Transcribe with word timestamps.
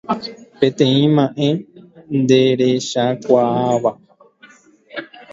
Peteĩ 0.59 1.01
ma'ẽ 1.15 1.49
nderechakuaáva 2.17 3.91